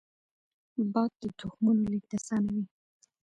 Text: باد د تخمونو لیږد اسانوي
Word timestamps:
باد 0.93 1.11
د 1.21 1.23
تخمونو 1.39 1.81
لیږد 1.91 2.11
اسانوي 2.17 2.63